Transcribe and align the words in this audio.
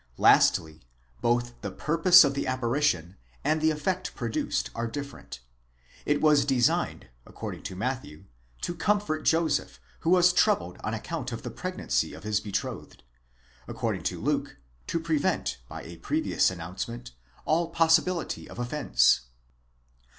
Lastly, 0.17 0.81
both 1.21 1.61
the 1.61 1.69
purpose 1.69 2.23
of 2.23 2.33
the 2.33 2.47
apparition 2.47 3.17
and 3.43 3.61
the 3.61 3.69
effect 3.69 4.15
produced 4.15 4.71
are 4.73 4.87
differ 4.87 5.19
ent; 5.19 5.41
it 6.07 6.21
was 6.21 6.43
designed, 6.43 7.09
according 7.23 7.61
to 7.61 7.75
Matthew, 7.75 8.23
to 8.61 8.73
comfort 8.73 9.21
Joseph, 9.25 9.79
who 9.99 10.09
was 10.09 10.33
troubled 10.33 10.79
on 10.83 10.95
account 10.95 11.31
of 11.31 11.43
the 11.43 11.51
pregnancy 11.51 12.15
of 12.15 12.23
his 12.23 12.39
betrothed: 12.39 13.03
according 13.67 14.01
to 14.05 14.19
Luke 14.19 14.57
to 14.87 14.99
prevent, 14.99 15.59
by 15.69 15.83
a 15.83 15.97
previous 15.97 16.49
announcement, 16.49 17.11
all 17.45 17.69
possibility 17.69 18.49
of 18.49 18.57
offence. 18.57 19.25